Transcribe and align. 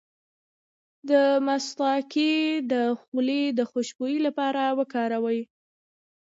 د 1.09 1.11
مصطکي 1.47 2.33
د 2.71 2.73
خولې 3.01 3.43
د 3.57 3.59
خوشبو 3.71 4.05
لپاره 4.27 4.63
وکاروئ 4.79 5.39